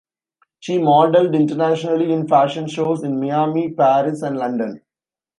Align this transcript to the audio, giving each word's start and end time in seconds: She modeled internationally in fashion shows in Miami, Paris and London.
She 0.61 0.79
modeled 0.79 1.35
internationally 1.35 2.11
in 2.11 2.27
fashion 2.27 2.67
shows 2.67 3.03
in 3.03 3.19
Miami, 3.19 3.69
Paris 3.71 4.23
and 4.23 4.35
London. 4.35 4.81